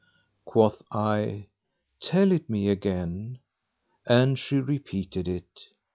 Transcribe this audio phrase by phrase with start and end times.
[0.45, 1.49] Quoth I,
[1.99, 3.37] "Tell it me again";
[4.07, 5.59] and she repeated it.